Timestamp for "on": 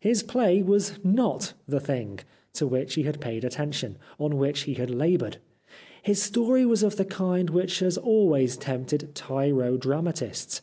4.18-4.36